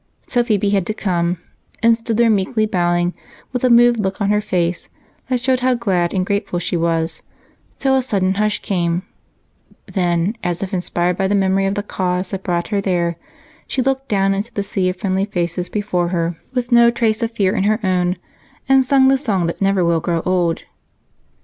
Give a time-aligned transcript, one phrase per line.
[0.23, 1.37] So Phebe had to come,
[1.83, 3.13] and stood there meekly bowing,
[3.53, 4.89] with a moved look on her face
[5.29, 7.21] that showed how glad and grateful she was,
[7.77, 9.03] till a sudden hush came;
[9.85, 13.15] then, as if inspired by the memory of the cause that brought her there,
[13.67, 17.29] she looked down into the sea of friendly faces before her, with no trace of
[17.29, 18.17] fear in her own,
[18.67, 20.63] and sang the song that never will grow old.